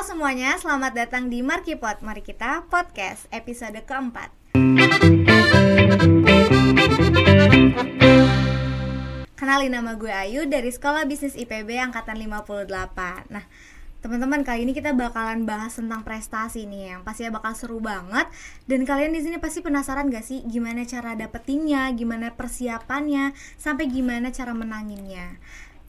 [0.00, 2.00] Semuanya, selamat datang di Markipot.
[2.00, 4.32] Mari kita podcast episode keempat.
[9.36, 13.28] Kenalin nama gue Ayu dari Sekolah Bisnis IPB Angkatan 58.
[13.28, 13.44] Nah,
[14.00, 18.24] teman-teman kali ini kita bakalan bahas tentang prestasi nih yang pasti bakal seru banget
[18.64, 24.32] dan kalian di sini pasti penasaran gak sih gimana cara dapetinnya, gimana persiapannya, sampai gimana
[24.32, 25.36] cara menanginnya.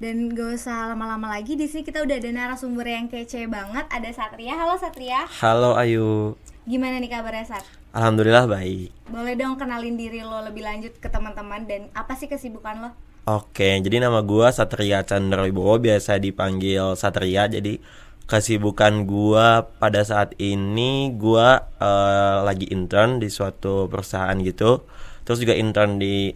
[0.02, 3.86] Dan gak usah lama-lama lagi di sini kita udah ada narasumber yang kece banget.
[3.86, 4.58] Ada Satria.
[4.58, 5.30] Halo Satria.
[5.30, 6.34] Halo Ayu.
[6.66, 7.62] Gimana nih kabarnya Sat?
[7.94, 8.90] Alhamdulillah baik.
[9.14, 12.90] Boleh dong kenalin diri lo lebih lanjut ke teman-teman dan apa sih kesibukan lo?
[13.30, 17.45] Oke, jadi nama gua Satria Chandra Wibowo biasa dipanggil Satria.
[17.45, 17.78] Jadi
[18.26, 24.81] kesibukan gua pada saat ini gua uh, lagi intern di suatu perusahaan gitu.
[25.30, 26.34] Terus juga intern di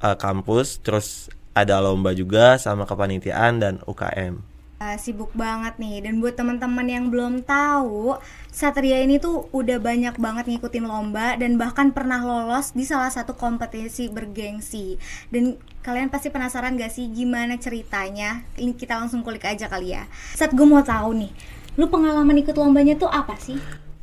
[0.00, 4.44] uh, kampus, terus ada lomba juga sama kepanitiaan dan UKM.
[4.76, 6.04] Uh, sibuk banget nih.
[6.04, 8.20] Dan buat teman-teman yang belum tahu
[8.52, 13.32] Satria ini tuh udah banyak banget ngikutin lomba dan bahkan pernah lolos di salah satu
[13.32, 15.00] kompetisi bergengsi.
[15.32, 18.44] Dan kalian pasti penasaran gak sih gimana ceritanya?
[18.60, 20.04] Ini kita langsung kulik aja kali ya.
[20.36, 21.32] Saat gue mau tahu nih.
[21.80, 23.56] Lu pengalaman ikut lombanya tuh apa sih?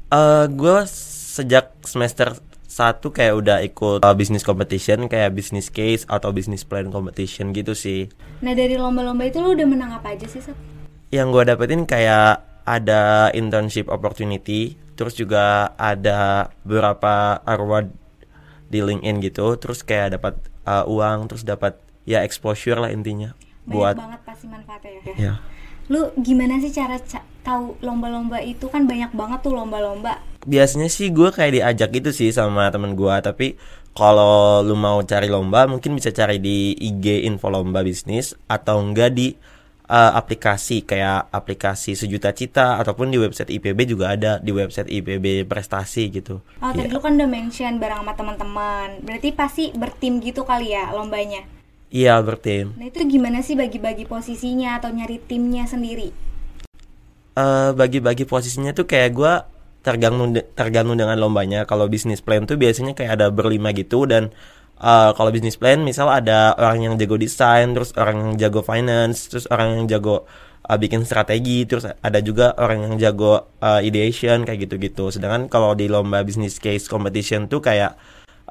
[0.09, 2.33] Uh, gue sejak semester
[2.65, 7.77] satu kayak udah ikut uh, business competition kayak business case atau business plan competition gitu
[7.77, 8.09] sih.
[8.41, 10.57] Nah dari lomba-lomba itu lo udah menang apa aja sih Sat?
[11.13, 17.91] Yang gue dapetin kayak ada internship opportunity, terus juga ada beberapa award
[18.71, 20.33] di LinkedIn gitu, terus kayak dapat
[20.65, 21.77] uh, uang, terus dapat
[22.07, 23.37] ya exposure lah intinya.
[23.63, 25.13] Banyak buat banget pasti manfaatnya ya.
[25.15, 25.33] Ya.
[25.91, 31.11] Lu gimana sih cara ca tahu lomba-lomba itu kan banyak banget tuh lomba-lomba biasanya sih
[31.11, 33.59] gue kayak diajak gitu sih sama temen gue tapi
[33.93, 39.13] kalau lu mau cari lomba mungkin bisa cari di IG info lomba bisnis atau enggak
[39.13, 39.35] di
[39.87, 45.45] uh, aplikasi kayak aplikasi sejuta cita ataupun di website IPB juga ada di website IPB
[45.45, 46.41] prestasi gitu.
[46.59, 46.93] Oh tadi ya.
[46.97, 51.45] lu kan udah mention bareng sama teman-teman berarti pasti bertim gitu kali ya lombanya?
[51.93, 52.73] Iya bertim.
[52.73, 56.09] Nah itu gimana sih bagi-bagi posisinya atau nyari timnya sendiri?
[57.37, 59.33] Uh, bagi-bagi posisinya tuh kayak gue
[59.85, 64.33] tergantung tergantung dengan lombanya kalau bisnis plan tuh biasanya kayak ada berlima gitu dan
[64.81, 69.27] uh, kalau bisnis plan misal ada orang yang jago desain terus orang yang jago finance
[69.27, 70.23] terus orang yang jago
[70.65, 75.75] uh, bikin strategi terus ada juga orang yang jago uh, ideation kayak gitu-gitu sedangkan kalau
[75.75, 77.99] di lomba business case competition tuh kayak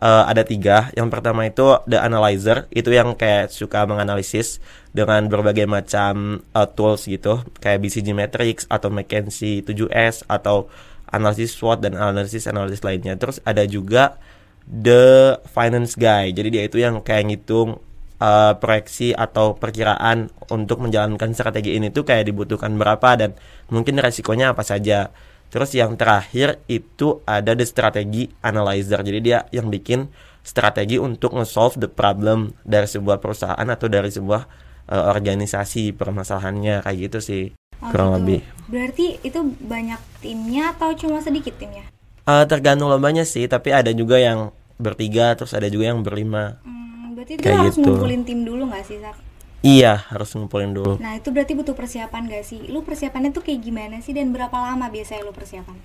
[0.02, 4.58] uh, ada tiga yang pertama itu the analyzer itu yang kayak suka menganalisis
[4.90, 10.66] dengan berbagai macam uh, tools gitu kayak BCG Matrix atau McKinsey 7S atau
[11.12, 13.14] analisis SWOT dan analisis analisis lainnya.
[13.20, 14.16] Terus ada juga
[14.64, 16.32] the finance guy.
[16.32, 17.78] Jadi dia itu yang kayak ngitung
[18.18, 23.30] uh, proyeksi atau perkiraan untuk menjalankan strategi ini tuh kayak dibutuhkan berapa dan
[23.68, 25.12] mungkin resikonya apa saja.
[25.52, 29.04] Terus yang terakhir itu ada the strategy analyzer.
[29.04, 30.08] Jadi dia yang bikin
[30.40, 34.48] strategi untuk nge-solve the problem dari sebuah perusahaan atau dari sebuah
[34.88, 37.44] uh, organisasi permasalahannya kayak gitu sih
[37.84, 38.18] oh, kurang gitu.
[38.18, 38.40] lebih.
[38.72, 41.84] Berarti itu banyak timnya atau cuma sedikit timnya?
[42.24, 46.62] Uh, tergantung lombanya sih, tapi ada juga yang bertiga, terus ada juga yang berlima.
[46.64, 47.84] Hmm, berarti itu Kayak harus gitu.
[47.92, 49.31] ngumpulin tim dulu gak sih, Sak?
[49.62, 50.98] Iya, harus ngumpulin dulu.
[50.98, 52.66] Nah, itu berarti butuh persiapan gak sih?
[52.66, 55.78] Lu persiapannya tuh kayak gimana sih dan berapa lama biasanya lu persiapan?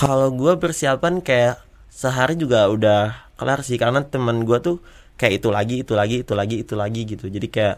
[0.00, 1.60] Kalau gue persiapan kayak
[1.92, 4.76] sehari juga udah kelar sih karena teman gue tuh
[5.20, 7.28] kayak itu lagi, itu lagi, itu lagi, itu lagi gitu.
[7.28, 7.76] Jadi kayak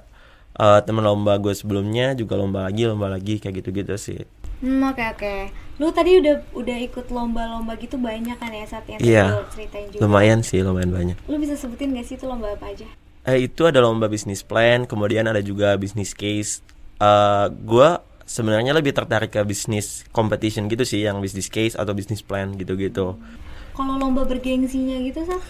[0.59, 4.21] uh, temen lomba gue sebelumnya juga lomba lagi lomba lagi kayak gitu-gitu sih
[4.61, 5.41] hmm oke okay, oke okay.
[5.81, 10.03] lu tadi udah udah ikut lomba-lomba gitu banyak kan ya saat yang yeah, ceritain juga
[10.05, 12.87] lumayan sih lumayan banyak lu bisa sebutin gak sih itu lomba apa aja
[13.23, 16.63] eh itu ada lomba bisnis plan kemudian ada juga bisnis case.
[17.03, 17.89] Uh, gue
[18.27, 23.19] sebenarnya lebih tertarik ke bisnis competition gitu sih yang bisnis case atau bisnis plan gitu-gitu.
[23.73, 25.43] Kalau lomba bergengsinya gitu sah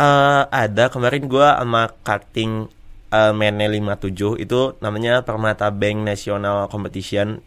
[0.00, 0.88] uh, ada.
[0.88, 2.68] Kemarin gue sama cutting
[3.12, 7.44] uh, Mene 57 itu namanya Permata Bank National Competition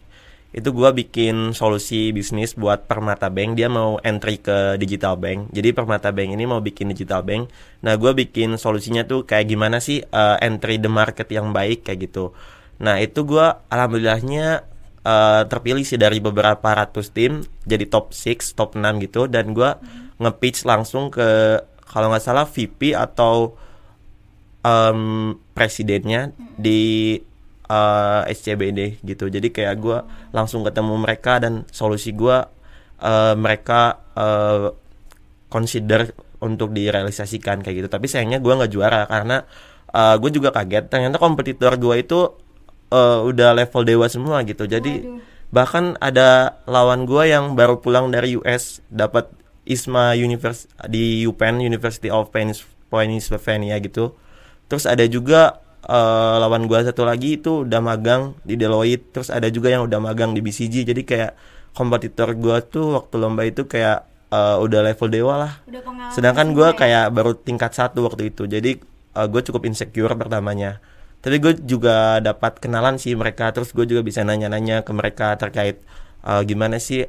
[0.54, 3.58] itu gue bikin solusi bisnis buat Permata Bank.
[3.58, 5.50] Dia mau entry ke digital bank.
[5.50, 7.50] Jadi Permata Bank ini mau bikin digital bank.
[7.82, 12.06] Nah gue bikin solusinya tuh kayak gimana sih uh, entry the market yang baik kayak
[12.06, 12.30] gitu.
[12.78, 14.62] Nah itu gue alhamdulillahnya
[15.02, 19.26] uh, terpilih sih dari beberapa ratus tim jadi top 6 top 6 gitu.
[19.26, 20.22] Dan gue hmm.
[20.22, 23.58] nge-pitch langsung ke kalau nggak salah VP atau
[24.62, 27.18] um, presidennya di
[27.68, 29.28] uh, SCBD gitu.
[29.28, 29.98] Jadi kayak gue
[30.32, 32.36] langsung ketemu mereka dan solusi gue
[33.00, 34.72] uh, mereka uh,
[35.48, 36.12] consider
[36.42, 37.88] untuk direalisasikan kayak gitu.
[37.88, 39.44] Tapi sayangnya gue nggak juara karena
[39.92, 40.88] uh, gue juga kaget.
[40.90, 42.20] Ternyata kompetitor gue itu
[42.94, 44.64] uh, udah level dewa semua gitu.
[44.70, 45.20] Jadi Waduh.
[45.50, 49.30] bahkan ada lawan gua yang baru pulang dari US dapat
[49.64, 54.14] ISMA Univers di UPenn University of Penns- Pennsylvania gitu.
[54.70, 59.12] Terus ada juga eh, lawan gua satu lagi itu udah magang di Deloitte.
[59.14, 61.32] Terus ada juga yang udah magang di BCG jadi kayak
[61.74, 65.52] kompetitor gua tuh waktu lomba itu kayak eh, udah level dewa lah.
[65.68, 65.80] Udah
[66.14, 66.76] sedangkan gue ya?
[66.76, 68.46] kayak baru tingkat satu waktu itu.
[68.46, 68.70] Jadi
[69.14, 70.82] gue cukup insecure pertamanya.
[71.22, 73.54] Tapi gue juga dapat kenalan sih mereka.
[73.54, 75.78] Terus gue juga bisa nanya-nanya ke mereka terkait
[76.26, 77.06] eh, gimana sih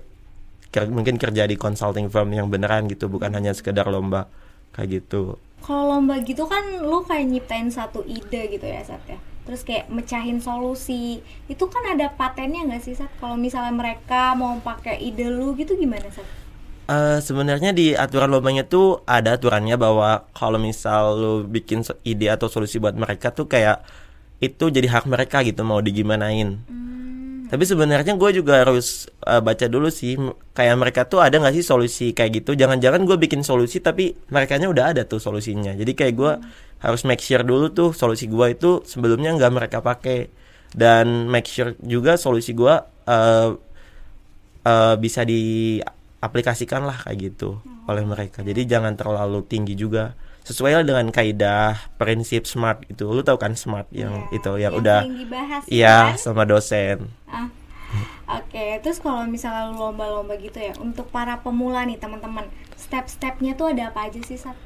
[0.74, 3.10] ker- mungkin kerja di consulting firm yang beneran gitu.
[3.10, 4.30] Bukan hanya sekedar lomba.
[4.76, 9.18] Kayak gitu Kalau lomba gitu kan lu kayak nyiptain satu ide gitu ya Sat ya
[9.50, 13.10] Terus kayak mecahin solusi Itu kan ada patennya nggak sih Sat?
[13.18, 16.28] Kalau misalnya mereka mau pakai ide lu gitu gimana Sat?
[16.86, 22.46] Eh, sebenarnya di aturan lombanya tuh ada aturannya bahwa kalau misal lu bikin ide atau
[22.46, 23.82] solusi buat mereka tuh kayak
[24.38, 26.95] itu jadi hak mereka gitu mau digimanain Hmm,
[27.56, 30.20] Tapi sebenarnya gue juga harus uh, baca dulu sih
[30.52, 32.52] kayak mereka tuh ada nggak sih solusi kayak gitu.
[32.52, 35.72] Jangan-jangan gue bikin solusi tapi merekanya udah ada tuh solusinya.
[35.72, 36.32] Jadi kayak gue
[36.84, 40.28] harus make sure dulu tuh solusi gue itu sebelumnya nggak mereka pakai
[40.76, 42.76] dan make sure juga solusi gue
[43.08, 43.50] uh,
[44.68, 48.44] uh, bisa diaplikasikan lah kayak gitu oleh mereka.
[48.44, 50.12] Jadi jangan terlalu tinggi juga.
[50.46, 53.04] Sesuai dengan kaidah prinsip smart itu.
[53.10, 56.22] Lu tahu kan smart yang ya, itu yang, udah sering dibahas iya kan?
[56.22, 57.10] sama dosen.
[57.26, 57.50] Ah,
[58.26, 63.70] Oke, terus kalau misalnya lu lomba-lomba gitu ya, untuk para pemula nih teman-teman, step-stepnya tuh
[63.74, 64.58] ada apa aja sih Sat?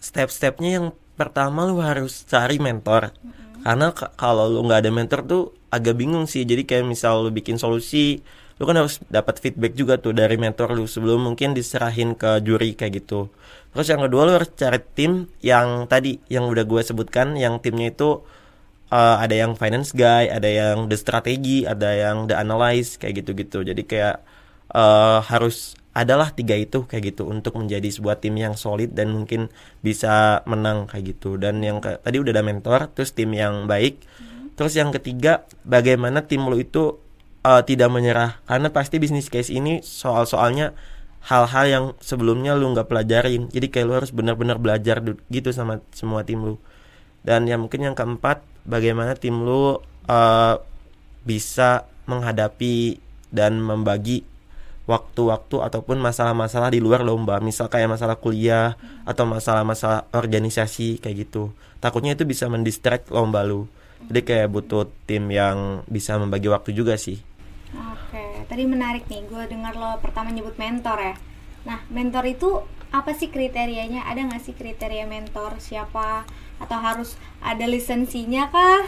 [0.00, 0.86] step-stepnya yang
[1.18, 3.12] pertama lu harus cari mentor
[3.60, 7.30] karena ka- kalau lu nggak ada mentor tuh agak bingung sih jadi kayak misal lu
[7.38, 8.24] bikin solusi
[8.60, 12.76] lu kan harus dapat feedback juga tuh dari mentor lu sebelum mungkin diserahin ke juri
[12.76, 13.32] kayak gitu.
[13.72, 17.88] Terus yang kedua lu harus cari tim yang tadi yang udah gue sebutkan yang timnya
[17.88, 18.20] itu
[18.92, 23.64] eh, ada yang finance guy ada yang the strategy ada yang the analyze kayak gitu-gitu.
[23.64, 24.20] Jadi kayak
[24.76, 29.50] eh, harus adalah tiga itu kayak gitu untuk menjadi sebuah tim yang solid dan mungkin
[29.82, 31.40] bisa menang kayak gitu.
[31.40, 34.04] Dan yang ke- tadi udah ada mentor terus tim yang baik.
[34.54, 37.00] Terus yang ketiga bagaimana tim lu itu
[37.44, 38.40] eh, tidak menyerah.
[38.44, 40.76] Karena pasti bisnis case ini soal-soalnya
[41.20, 43.48] hal-hal yang sebelumnya lu nggak pelajarin.
[43.52, 46.56] Jadi kayak lu harus benar-benar belajar gitu sama semua tim lu.
[47.20, 50.54] Dan yang mungkin yang keempat bagaimana tim lu eh,
[51.24, 52.98] bisa menghadapi
[53.30, 54.26] dan membagi
[54.88, 57.38] waktu-waktu ataupun masalah-masalah di luar lomba.
[57.38, 58.74] Misal kayak masalah kuliah
[59.06, 61.54] atau masalah-masalah organisasi kayak gitu.
[61.78, 63.70] Takutnya itu bisa mendistract lomba lu.
[64.00, 67.20] Jadi kayak butuh tim yang bisa membagi waktu juga sih
[67.70, 71.14] Oke, tadi menarik nih, gue dengar lo pertama nyebut mentor ya.
[71.62, 74.10] Nah, mentor itu apa sih kriterianya?
[74.10, 76.26] Ada nggak sih kriteria mentor siapa?
[76.58, 78.82] Atau harus ada lisensinya kah?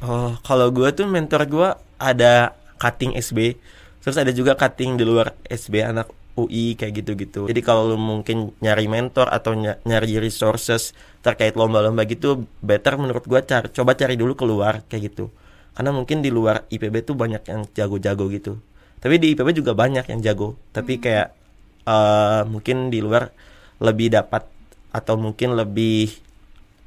[0.00, 1.68] Oh, kalau gue tuh mentor gue
[2.00, 3.56] ada cutting SB,
[4.00, 7.48] terus ada juga cutting di luar SB anak UI kayak gitu-gitu.
[7.48, 10.92] Jadi kalau lu mungkin nyari mentor atau ny- nyari resources
[11.24, 15.32] terkait lomba-lomba gitu, better menurut gue cari coba cari dulu keluar kayak gitu.
[15.76, 18.56] Karena mungkin di luar IPB tuh banyak yang jago-jago gitu.
[18.96, 20.56] Tapi di IPB juga banyak yang jago.
[20.72, 21.36] Tapi kayak
[21.84, 23.28] eh, mungkin di luar
[23.76, 24.48] lebih dapat
[24.88, 26.16] atau mungkin lebih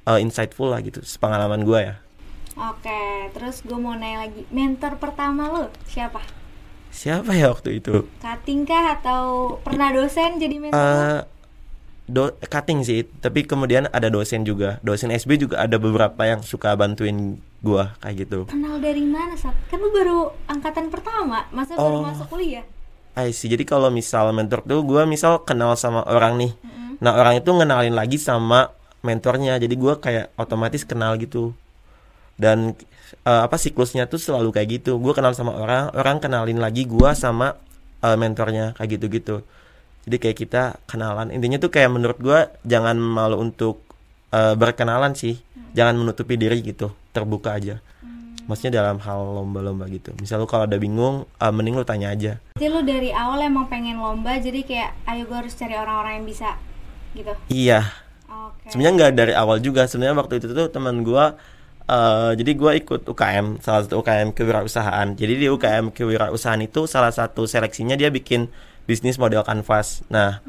[0.09, 1.06] eh, insightful lah gitu.
[1.06, 1.95] Sepengalaman gue ya.
[2.59, 6.19] Oke, terus gue mau nanya lagi, mentor pertama lo siapa?
[6.91, 8.09] Siapa ya waktu itu?
[8.19, 10.75] Cutting kah atau pernah dosen jadi mentor?
[10.75, 11.38] lo?
[12.10, 14.82] Do cutting sih, tapi kemudian ada dosen juga.
[14.82, 18.39] Dosen SB juga ada beberapa yang suka bantuin gua kayak gitu.
[18.50, 19.54] Kenal dari mana, Sat?
[19.70, 22.04] Kan lu baru angkatan pertama, masa baru Oh.
[22.04, 22.66] masuk kuliah?
[23.13, 23.46] I see.
[23.48, 26.51] Jadi kalau misal mentor tuh gua misal kenal sama orang nih.
[27.00, 29.56] Nah, orang itu ngenalin lagi sama mentornya.
[29.56, 31.54] Jadi gua kayak otomatis kenal gitu.
[32.39, 32.74] Dan
[33.28, 34.98] eh, apa siklusnya tuh selalu kayak gitu.
[34.98, 37.60] Gua kenal sama orang, orang kenalin lagi gua sama
[38.00, 39.44] eh, mentornya kayak gitu-gitu.
[40.10, 41.30] Jadi kayak kita kenalan.
[41.30, 43.86] Intinya tuh kayak menurut gua jangan malu untuk
[44.34, 45.38] eh, berkenalan sih.
[45.78, 46.89] Jangan menutupi diri gitu.
[47.13, 47.78] Terbuka aja.
[48.50, 50.10] Maksudnya dalam hal lomba-lomba gitu.
[50.18, 52.42] Misal lu kalau ada bingung, eh, mending lu tanya aja.
[52.58, 56.25] Jadi lu dari awal emang pengen lomba, jadi kayak ayo gue harus cari orang-orang yang
[56.25, 56.58] bisa
[57.13, 57.34] gitu.
[57.54, 57.86] Iya,
[58.25, 58.74] Oke.
[58.74, 59.86] sebenarnya nggak dari awal juga.
[59.86, 61.38] Sebenarnya waktu itu tuh teman gua
[61.86, 65.13] eh jadi gua ikut UKM, salah satu UKM kewirausahaan.
[65.13, 68.50] Jadi di UKM kewirausahaan itu salah satu seleksinya dia bikin
[68.89, 70.01] bisnis model kanvas.
[70.10, 70.41] Nah,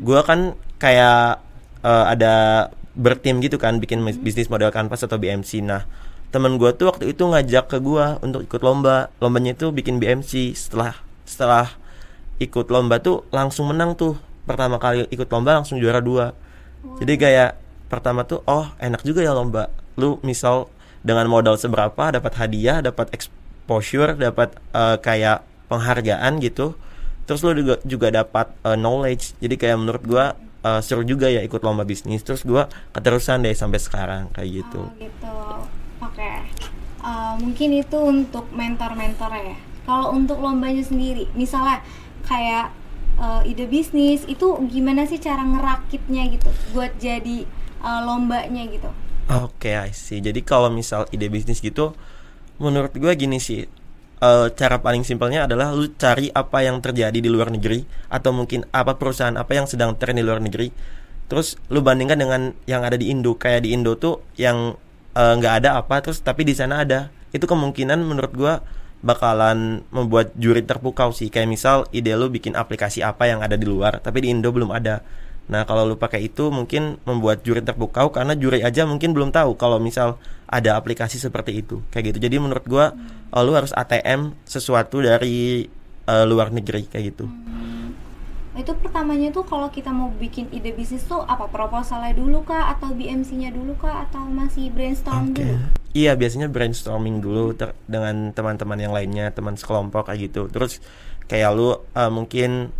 [0.00, 1.44] gua kan kayak
[1.84, 2.34] eh, ada
[2.96, 5.60] bertim gitu kan bikin bisnis model kanvas atau BMC.
[5.60, 5.84] Nah,
[6.32, 9.12] temen gua tuh waktu itu ngajak ke gua untuk ikut lomba.
[9.20, 10.56] Lombanya itu bikin BMC.
[10.56, 10.96] Setelah
[11.28, 11.68] setelah
[12.40, 14.16] ikut lomba tuh langsung menang tuh.
[14.48, 16.32] Pertama kali ikut lomba langsung juara dua.
[16.98, 17.60] Jadi kayak
[17.92, 19.68] pertama tuh oh enak juga ya lomba.
[20.00, 20.72] Lu misal
[21.04, 26.74] dengan modal seberapa dapat hadiah, dapat exposure dapat uh, kayak penghargaan gitu
[27.24, 29.36] terus lu juga juga dapat uh, knowledge.
[29.38, 30.24] Jadi kayak menurut gua
[30.66, 32.22] uh, seru juga ya ikut lomba bisnis.
[32.22, 34.82] Terus gua keterusan deh sampai sekarang kayak gitu.
[34.86, 35.36] Oh, gitu.
[36.02, 36.18] Oke.
[36.18, 36.36] Okay.
[37.02, 39.56] uh, mungkin itu untuk mentor-mentor ya.
[39.82, 41.82] Kalau untuk lombanya sendiri misalnya
[42.22, 42.70] kayak
[43.18, 47.44] uh, ide bisnis itu gimana sih cara ngerakitnya gitu buat jadi
[47.82, 48.90] uh, lombanya gitu?
[49.30, 50.22] Oke okay, I see.
[50.22, 51.94] Jadi kalau misal ide bisnis gitu
[52.62, 53.66] menurut gue gini sih
[54.22, 58.62] uh, cara paling simpelnya adalah lu cari apa yang terjadi di luar negeri atau mungkin
[58.70, 60.70] apa perusahaan apa yang sedang tren di luar negeri.
[61.26, 63.34] Terus lu bandingkan dengan yang ada di Indo.
[63.34, 64.78] Kayak di Indo tuh yang
[65.12, 67.10] nggak uh, ada apa terus tapi di sana ada.
[67.34, 68.54] Itu kemungkinan menurut gue
[69.02, 71.26] bakalan membuat juri terpukau sih.
[71.32, 74.70] Kayak misal ide lu bikin aplikasi apa yang ada di luar tapi di Indo belum
[74.70, 75.02] ada
[75.50, 79.58] nah kalau lu pakai itu mungkin membuat juri terpukau karena juri aja mungkin belum tahu
[79.58, 80.16] kalau misal
[80.52, 81.80] ada aplikasi seperti itu.
[81.88, 82.28] Kayak gitu.
[82.28, 83.40] Jadi menurut gua hmm.
[83.40, 85.64] lu harus ATM sesuatu dari
[86.04, 87.24] uh, luar negeri kayak gitu.
[87.24, 87.96] Hmm.
[88.52, 91.48] Itu pertamanya tuh kalau kita mau bikin ide bisnis tuh apa?
[91.48, 92.68] Proposalnya dulu kah?
[92.76, 94.04] Atau BMC-nya dulu kah?
[94.04, 95.48] Atau masih brainstorm okay.
[95.48, 95.56] dulu?
[95.96, 100.52] Iya biasanya brainstorming dulu ter dengan teman-teman yang lainnya teman sekelompok kayak gitu.
[100.52, 100.84] Terus
[101.32, 102.76] kayak lu uh, mungkin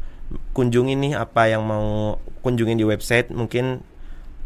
[0.56, 3.84] kunjungi nih apa yang mau kunjungin di website mungkin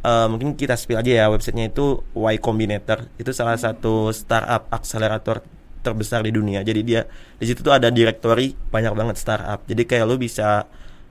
[0.06, 3.10] uh, mungkin kita spill aja ya websitenya itu Y Combinator.
[3.18, 5.42] Itu salah satu startup akselerator
[5.82, 6.62] terbesar di dunia.
[6.62, 7.06] Jadi dia
[7.38, 9.62] di situ tuh ada directory banyak banget startup.
[9.66, 10.66] Jadi kayak lu bisa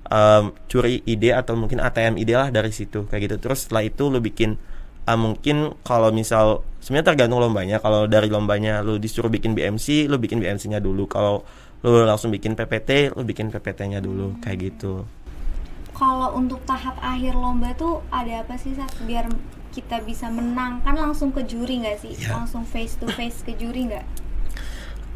[0.08, 3.36] um, curi ide atau mungkin ATM ide lah dari situ kayak gitu.
[3.40, 4.60] Terus setelah itu lu bikin
[5.08, 7.80] uh, mungkin kalau misal sebenarnya tergantung lombanya.
[7.80, 11.08] Kalau dari lombanya lu disuruh bikin BMC lu bikin BMC-nya dulu.
[11.08, 11.48] Kalau
[11.82, 15.04] lu langsung bikin PPT lu bikin PPT-nya dulu kayak gitu
[15.96, 19.32] kalau untuk tahap akhir lomba tuh ada apa sih saat biar
[19.76, 22.40] kita bisa menang kan langsung ke juri nggak sih yeah.
[22.40, 24.06] langsung face to face ke juri nggak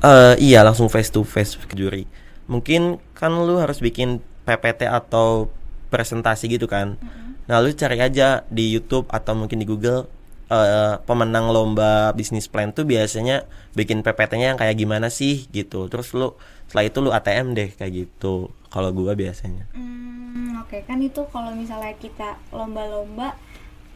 [0.04, 2.04] uh, iya langsung face to face ke juri
[2.50, 5.54] mungkin kan lu harus bikin PPT atau
[5.94, 6.98] presentasi gitu kan.
[6.98, 7.30] Mm-hmm.
[7.46, 10.10] Nah, lu cari aja di YouTube atau mungkin di Google
[10.50, 15.88] uh, pemenang lomba bisnis plan tuh biasanya bikin PPT-nya yang kayak gimana sih gitu.
[15.88, 16.36] Terus lu
[16.70, 18.52] setelah itu lu ATM deh kayak gitu.
[18.70, 19.66] Kalau gua biasanya.
[19.74, 20.82] Hmm, oke okay.
[20.86, 23.34] kan itu kalau misalnya kita lomba-lomba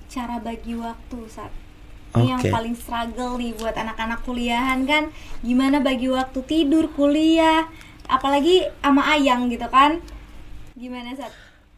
[0.10, 1.54] cara bagi waktu saat
[2.14, 2.30] ini okay.
[2.30, 5.10] yang paling struggle nih buat anak-anak kuliahan kan
[5.42, 7.66] gimana bagi waktu tidur kuliah
[8.06, 9.98] apalagi sama ayang gitu kan
[10.74, 11.30] Gimana Sat?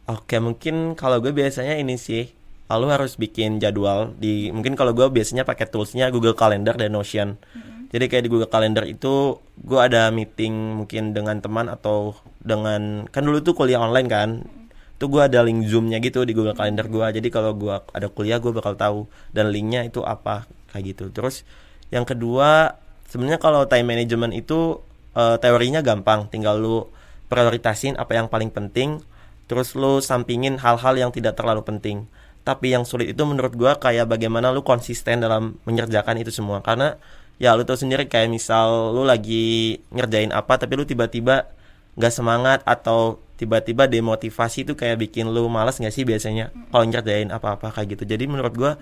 [0.08, 2.35] Oke mungkin kalau gue biasanya ini sih
[2.66, 7.38] Lalu harus bikin jadwal di mungkin kalau gue biasanya pakai toolsnya Google Calendar dan Notion.
[7.38, 7.94] Mm-hmm.
[7.94, 13.22] Jadi kayak di Google Calendar itu gue ada meeting mungkin dengan teman atau dengan kan
[13.22, 14.30] dulu tuh kuliah online kan.
[14.42, 14.64] Mm-hmm.
[14.96, 17.06] Tuh gue ada link zoomnya gitu di Google Calendar gue.
[17.22, 21.14] Jadi kalau gue ada kuliah gue bakal tahu dan linknya itu apa kayak gitu.
[21.14, 21.46] Terus
[21.94, 22.74] yang kedua
[23.06, 24.82] sebenarnya kalau time management itu
[25.14, 26.90] uh, teorinya gampang, tinggal lu
[27.26, 29.02] prioritasin apa yang paling penting
[29.46, 32.06] terus lu sampingin hal-hal yang tidak terlalu penting
[32.46, 36.62] tapi yang sulit itu menurut gua kayak bagaimana lu konsisten dalam mengerjakan itu semua.
[36.62, 36.94] Karena
[37.42, 41.50] ya lu tahu sendiri kayak misal lu lagi ngerjain apa tapi lu tiba-tiba
[41.98, 47.34] nggak semangat atau tiba-tiba demotivasi itu kayak bikin lu malas nggak sih biasanya kalau ngerjain
[47.34, 48.06] apa-apa kayak gitu.
[48.06, 48.72] Jadi menurut gua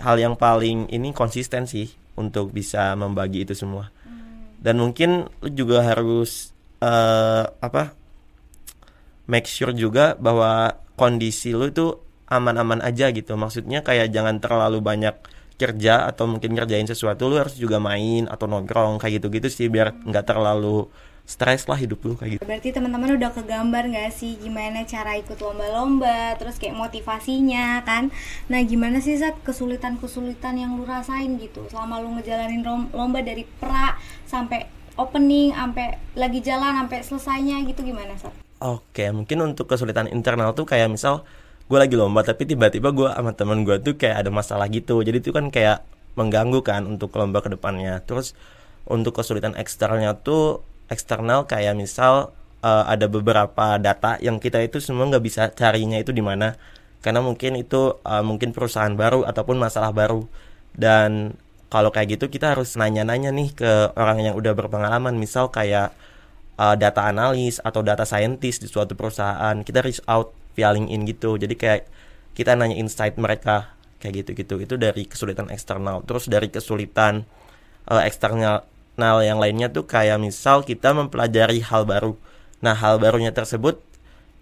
[0.00, 3.92] hal yang paling ini konsisten sih untuk bisa membagi itu semua.
[4.56, 7.92] Dan mungkin lu juga harus uh, apa
[9.28, 15.14] make sure juga bahwa kondisi lu itu aman-aman aja gitu maksudnya kayak jangan terlalu banyak
[15.56, 19.96] kerja atau mungkin ngerjain sesuatu lu harus juga main atau nongkrong kayak gitu-gitu sih biar
[20.04, 20.90] nggak terlalu
[21.26, 22.42] stres lah hidup lu kayak gitu.
[22.46, 28.14] Berarti teman-teman udah kegambar nggak sih gimana cara ikut lomba-lomba, terus kayak motivasinya kan?
[28.46, 32.62] Nah gimana sih saat kesulitan-kesulitan yang lu rasain gitu selama lu ngejalanin
[32.94, 33.98] lomba dari pra
[34.30, 38.32] sampai opening sampai lagi jalan sampai selesainya gitu gimana Sat?
[38.62, 41.26] Oke mungkin untuk kesulitan internal tuh kayak misal
[41.66, 45.02] gue lagi lomba tapi tiba-tiba gue sama teman gue tuh kayak ada masalah gitu.
[45.02, 45.82] Jadi itu kan kayak
[46.16, 48.32] mengganggu kan untuk lomba ke depannya terus
[48.86, 52.30] untuk kesulitan eksternalnya tuh eksternal kayak misal
[52.62, 56.54] uh, ada beberapa data yang kita itu semua nggak bisa carinya itu di mana.
[57.02, 60.26] Karena mungkin itu uh, mungkin perusahaan baru ataupun masalah baru.
[60.74, 61.34] Dan
[61.70, 65.14] kalau kayak gitu kita harus nanya-nanya nih ke orang yang udah berpengalaman.
[65.18, 65.94] Misal kayak
[66.58, 71.36] uh, data analis atau data scientist di suatu perusahaan kita reach out via LinkedIn gitu.
[71.36, 71.86] Jadi kayak
[72.32, 74.56] kita nanya insight mereka kayak gitu-gitu.
[74.64, 76.02] Itu dari kesulitan eksternal.
[76.08, 77.28] Terus dari kesulitan
[77.86, 78.64] uh, eksternal
[78.96, 82.16] yang lainnya tuh kayak misal kita mempelajari hal baru.
[82.64, 83.84] Nah hal barunya tersebut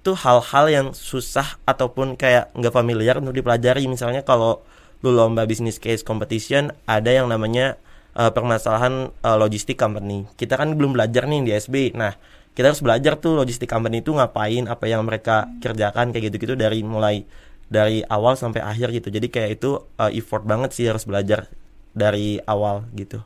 [0.06, 3.90] tuh hal-hal yang susah ataupun kayak nggak familiar untuk dipelajari.
[3.90, 4.62] Misalnya kalau
[5.02, 7.76] lu lomba business case competition ada yang namanya
[8.14, 10.24] uh, permasalahan uh, logistik company.
[10.38, 11.92] Kita kan belum belajar nih di SB.
[11.98, 12.14] Nah,
[12.54, 16.86] kita harus belajar tuh logistik company itu ngapain, apa yang mereka kerjakan kayak gitu-gitu dari
[16.86, 17.26] mulai
[17.66, 19.10] dari awal sampai akhir gitu.
[19.10, 21.50] Jadi kayak itu uh, effort banget sih harus belajar
[21.90, 23.22] dari awal gitu.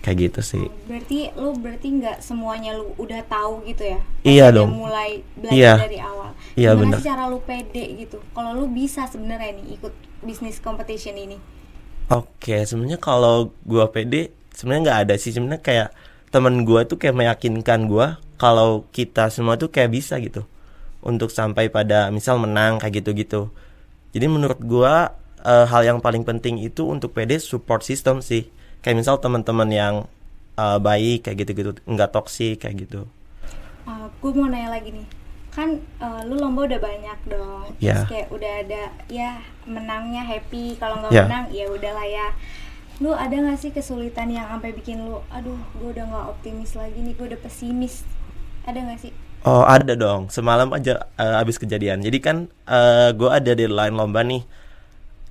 [0.00, 0.64] Kayak gitu sih.
[0.88, 4.00] Berarti lu berarti nggak semuanya lu udah tahu gitu ya?
[4.24, 4.72] Iya dong.
[4.76, 5.72] Mulai belajar Iya.
[5.76, 6.30] dari awal.
[6.56, 6.96] Iya, Gimana bener.
[7.00, 8.16] sih cara lu pede gitu?
[8.32, 9.92] Kalau lu bisa sebenarnya nih ikut
[10.24, 11.36] bisnis competition ini.
[12.08, 15.30] Oke, sebenarnya kalau gua pede, sebenarnya nggak ada sih.
[15.30, 15.88] Sebenarnya kayak
[16.32, 20.48] temen gua tuh kayak meyakinkan gua kalau kita semua tuh kayak bisa gitu
[21.04, 23.52] untuk sampai pada misal menang kayak gitu-gitu.
[24.10, 25.12] Jadi menurut gua
[25.44, 28.48] eh, hal yang paling penting itu untuk pede support system sih.
[28.80, 29.94] Kayak misal teman-teman yang
[30.56, 33.04] eh, baik kayak gitu-gitu, nggak toksik kayak gitu.
[34.20, 35.06] gue mau nanya lagi nih
[35.50, 41.02] kan eh, lu lomba udah banyak dong terus kayak udah ada ya menangnya happy kalau
[41.02, 41.24] nggak Iya.
[41.26, 42.26] menang ya udahlah ya
[43.02, 47.02] lu ada nggak sih kesulitan yang sampai bikin lu aduh gue udah nggak optimis lagi
[47.02, 48.06] nih gue udah pesimis
[48.66, 52.04] ada nggak sih Oh ada dong, semalam aja eh, abis kejadian.
[52.04, 52.36] Jadi kan
[52.68, 54.44] eh, gue ada deadline lomba nih.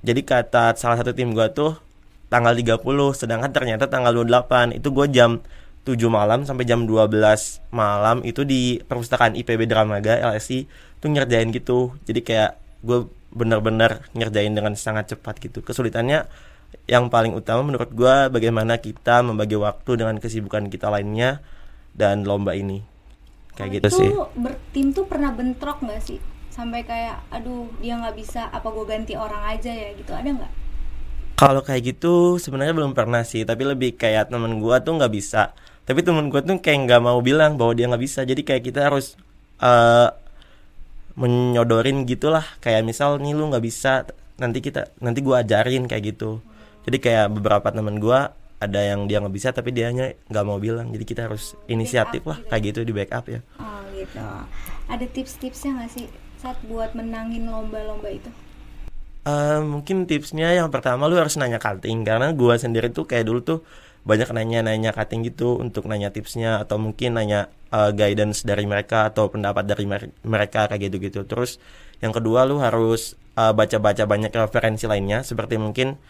[0.02, 1.78] Jadi kata salah satu tim gue tuh
[2.26, 2.82] tanggal 30,
[3.14, 5.38] sedangkan ternyata tanggal 28 itu gue jam
[5.86, 10.66] 7 malam sampai jam 12 malam itu di perpustakaan IPB Dramaga LSI
[10.98, 11.94] tuh ngerjain gitu.
[12.02, 15.62] Jadi kayak gue bener-bener ngerjain dengan sangat cepat gitu.
[15.62, 16.26] Kesulitannya
[16.90, 21.38] yang paling utama menurut gue bagaimana kita membagi waktu dengan kesibukan kita lainnya
[21.94, 22.90] dan lomba ini
[23.58, 24.08] kayak gitu sih.
[24.10, 26.18] itu bertim tuh pernah bentrok nggak sih
[26.50, 30.52] sampai kayak aduh dia nggak bisa apa gue ganti orang aja ya gitu ada nggak
[31.40, 35.56] Kalau kayak gitu sebenarnya belum pernah sih, tapi lebih kayak temen gua tuh nggak bisa.
[35.88, 38.28] Tapi temen gua tuh kayak nggak mau bilang bahwa dia nggak bisa.
[38.28, 39.16] Jadi kayak kita harus
[39.56, 40.12] eh
[41.16, 42.44] menyodorin gitulah.
[42.60, 44.04] Kayak misal nih lu nggak bisa,
[44.36, 46.44] nanti kita nanti gua ajarin kayak gitu.
[46.84, 50.92] Jadi kayak beberapa temen gua ada yang dia nggak bisa tapi dianya nggak mau bilang.
[50.94, 52.48] Jadi kita harus inisiatif lah gitu.
[52.50, 53.40] kayak gitu di backup ya.
[53.58, 54.20] oh gitu
[54.90, 56.06] ada tips-tipsnya nggak sih
[56.40, 58.30] saat buat menangin lomba-lomba itu
[59.20, 63.40] Eh, mungkin tipsnya yang pertama lu harus nanya cutting karena gua sendiri tuh kayak dulu
[63.44, 63.58] tuh
[64.08, 69.28] banyak nanya-nanya cutting gitu untuk nanya tipsnya atau mungkin nanya eh, guidance dari mereka atau
[69.28, 71.28] pendapat dari mer- mereka kayak gitu-gitu.
[71.28, 71.60] Terus
[72.00, 76.00] yang kedua lu harus eh, baca-baca banyak referensi lainnya seperti mungkin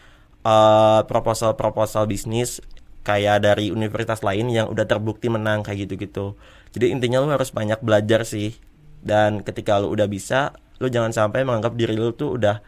[0.45, 2.61] eh, proposal-proposal bisnis
[3.01, 6.37] kayak dari universitas lain yang udah terbukti menang kayak gitu-gitu.
[6.71, 8.53] Jadi intinya lu harus banyak belajar sih.
[9.01, 12.61] Dan ketika lu udah bisa, lu jangan sampai menganggap diri lu tuh udah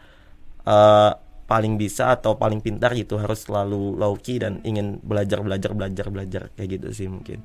[0.66, 1.12] eh,
[1.44, 6.06] paling bisa atau paling pintar gitu harus selalu low key dan ingin belajar belajar belajar
[6.08, 7.44] belajar kayak gitu sih mungkin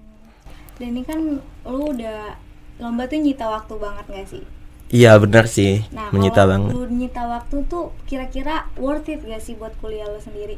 [0.80, 1.20] dan ini kan
[1.68, 2.40] lu udah
[2.80, 4.44] lomba tuh nyita waktu banget gak sih
[4.90, 5.86] iya benar sih.
[5.94, 6.74] Nah menyita kalau banget.
[6.76, 10.58] lu nyita waktu tuh kira-kira worth it gak sih buat kuliah lu sendiri?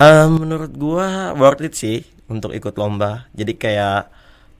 [0.00, 3.30] Eh, menurut gua worth it sih untuk ikut lomba.
[3.34, 4.08] Jadi kayak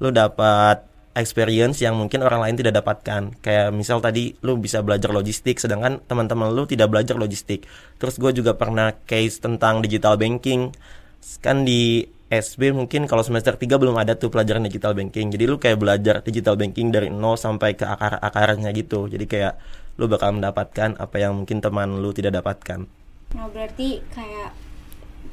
[0.00, 3.34] lu dapat experience yang mungkin orang lain tidak dapatkan.
[3.42, 7.66] Kayak misal tadi lu bisa belajar logistik sedangkan teman-teman lu tidak belajar logistik.
[7.98, 10.70] Terus gue juga pernah case tentang digital banking.
[11.42, 15.34] Kan di SB mungkin kalau semester 3 belum ada tuh pelajaran digital banking.
[15.34, 19.10] Jadi lu kayak belajar digital banking dari nol sampai ke akar-akarnya gitu.
[19.10, 19.58] Jadi kayak
[19.98, 22.86] lu bakal mendapatkan apa yang mungkin teman lu tidak dapatkan.
[23.34, 24.54] Nah berarti kayak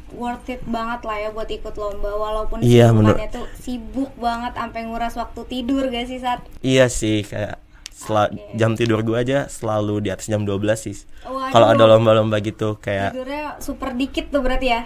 [0.09, 4.81] worth it banget lah ya buat ikut lomba walaupun Iya, kesibukannya tuh sibuk banget sampai
[4.83, 7.59] nguras waktu tidur gak sih saat Iya sih kayak
[7.91, 8.55] sela- Oke.
[8.55, 10.95] jam tidur gua aja selalu di atas jam 12 sih.
[11.23, 14.81] Kalau ada lomba-lomba gitu kayak tidurnya super dikit tuh berarti ya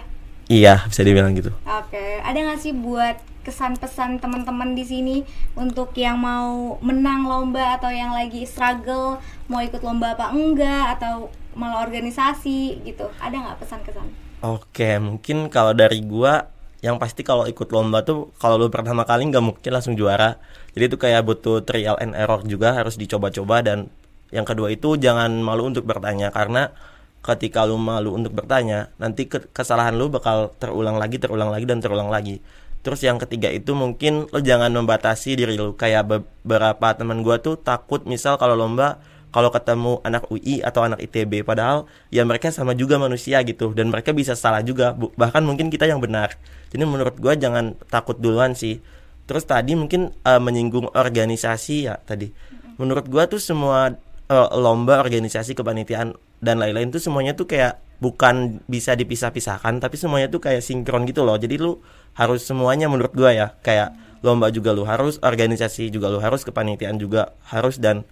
[0.48, 1.50] iya bisa dibilang gitu.
[1.66, 5.16] Oke, ada nggak sih buat kesan pesan teman-teman di sini
[5.58, 9.18] untuk yang mau menang lomba atau yang lagi struggle
[9.50, 11.28] mau ikut lomba apa enggak atau
[11.58, 13.10] malah organisasi gitu?
[13.18, 14.08] Ada nggak pesan-kesan?
[14.42, 16.50] Oke, mungkin kalau dari gua
[16.82, 20.42] yang pasti kalau ikut lomba tuh kalau lu pertama kali nggak mungkin langsung juara.
[20.74, 23.86] Jadi itu kayak butuh trial and error juga harus dicoba-coba dan
[24.34, 26.74] yang kedua itu jangan malu untuk bertanya karena
[27.22, 31.78] ketika lu malu untuk bertanya, nanti ke- kesalahan lu bakal terulang lagi, terulang lagi dan
[31.78, 32.42] terulang lagi.
[32.82, 35.78] Terus yang ketiga itu mungkin lu jangan membatasi diri lu.
[35.78, 38.98] Kayak be- beberapa teman gua tuh takut misal kalau lomba
[39.32, 43.88] kalau ketemu anak UI atau anak ITB padahal ya mereka sama juga manusia gitu dan
[43.88, 44.98] mereka bisa salah juga.
[44.98, 46.34] Bahkan mungkin kita yang benar.
[46.74, 48.82] Jadi menurut gua jangan takut duluan sih.
[49.30, 52.34] Terus tadi mungkin eh, menyinggung organisasi ya tadi.
[52.82, 53.94] Menurut gua tuh semua
[54.26, 60.26] eh, lomba organisasi kepanitiaan dan lain-lain tuh semuanya tuh kayak bukan bisa dipisah-pisahkan tapi semuanya
[60.26, 61.38] tuh kayak sinkron gitu loh.
[61.38, 61.78] Jadi lu
[62.18, 63.94] harus semuanya menurut gua ya kayak
[64.26, 68.02] lomba juga lu harus organisasi juga lu harus kepanitiaan juga harus dan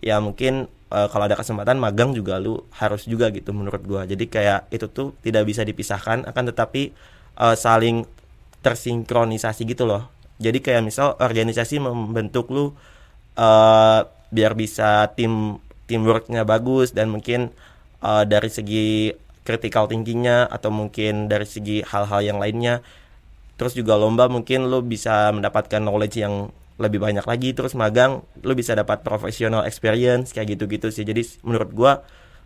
[0.00, 4.08] ya mungkin eh, kalau ada kesempatan magang juga lu harus juga gitu menurut gua.
[4.08, 6.96] Jadi kayak itu tuh tidak bisa dipisahkan akan tetapi
[7.36, 8.08] uh, saling
[8.64, 10.08] tersinkronisasi gitu loh.
[10.40, 12.72] Jadi kayak misal organisasi membentuk lu
[13.36, 14.00] uh,
[14.32, 17.54] biar bisa tim teamworknya bagus dan mungkin
[18.02, 19.14] uh, dari segi
[19.46, 22.82] critical thinkingnya atau mungkin dari segi hal-hal yang lainnya.
[23.56, 27.54] Terus juga lomba mungkin lo bisa mendapatkan knowledge yang lebih banyak lagi.
[27.56, 31.06] Terus magang lo bisa dapat professional experience kayak gitu-gitu sih.
[31.06, 31.92] Jadi menurut gua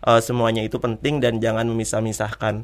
[0.04, 2.62] uh, semuanya itu penting dan jangan memisah-misahkan.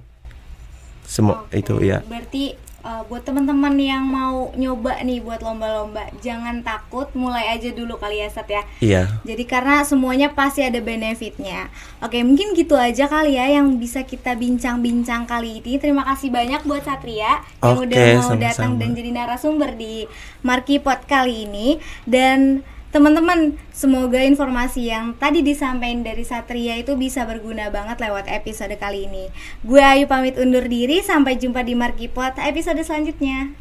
[1.06, 6.62] Semua Oke, itu ya Berarti uh, buat teman-teman yang mau nyoba nih buat lomba-lomba, jangan
[6.62, 8.62] takut, mulai aja dulu kali ya Sat ya.
[8.78, 11.66] iya Jadi karena semuanya pasti ada benefitnya.
[11.98, 15.82] Oke, mungkin gitu aja kali ya yang bisa kita bincang-bincang kali ini.
[15.82, 20.06] Terima kasih banyak buat Satria yang Oke, udah mau datang dan jadi narasumber di
[20.46, 21.82] Markipot kali ini.
[22.06, 22.62] Dan
[22.96, 29.04] teman-teman, semoga informasi yang tadi disampaikan dari Satria itu bisa berguna banget lewat episode kali
[29.04, 29.28] ini.
[29.60, 33.52] Gue Ayu pamit undur diri, sampai jumpa di Markipot episode selanjutnya.